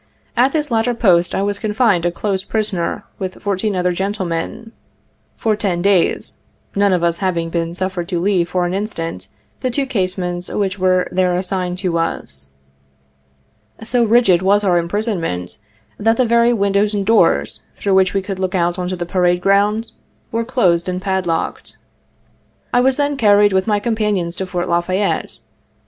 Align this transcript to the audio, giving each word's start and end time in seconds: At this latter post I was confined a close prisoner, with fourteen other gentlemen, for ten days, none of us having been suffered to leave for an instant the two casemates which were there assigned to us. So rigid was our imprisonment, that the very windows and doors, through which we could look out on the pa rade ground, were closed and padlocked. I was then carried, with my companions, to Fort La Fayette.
At 0.35 0.51
this 0.51 0.71
latter 0.71 0.95
post 0.95 1.35
I 1.35 1.43
was 1.43 1.59
confined 1.59 2.07
a 2.07 2.11
close 2.11 2.43
prisoner, 2.43 3.03
with 3.19 3.39
fourteen 3.39 3.75
other 3.75 3.91
gentlemen, 3.91 4.71
for 5.37 5.55
ten 5.55 5.83
days, 5.83 6.39
none 6.75 6.91
of 6.91 7.03
us 7.03 7.19
having 7.19 7.51
been 7.51 7.75
suffered 7.75 8.09
to 8.09 8.19
leave 8.19 8.49
for 8.49 8.65
an 8.65 8.73
instant 8.73 9.27
the 9.59 9.69
two 9.69 9.85
casemates 9.85 10.49
which 10.49 10.79
were 10.79 11.07
there 11.11 11.37
assigned 11.37 11.77
to 11.77 11.99
us. 11.99 12.49
So 13.83 14.03
rigid 14.03 14.41
was 14.41 14.63
our 14.63 14.79
imprisonment, 14.79 15.59
that 15.99 16.17
the 16.17 16.25
very 16.25 16.51
windows 16.51 16.95
and 16.95 17.05
doors, 17.05 17.61
through 17.75 17.93
which 17.93 18.15
we 18.15 18.23
could 18.23 18.39
look 18.39 18.55
out 18.55 18.79
on 18.79 18.87
the 18.87 19.05
pa 19.05 19.19
rade 19.19 19.39
ground, 19.39 19.91
were 20.31 20.43
closed 20.43 20.89
and 20.89 20.99
padlocked. 20.99 21.77
I 22.73 22.79
was 22.81 22.97
then 22.97 23.17
carried, 23.17 23.53
with 23.53 23.67
my 23.67 23.79
companions, 23.79 24.35
to 24.37 24.47
Fort 24.47 24.67
La 24.67 24.81
Fayette. 24.81 25.41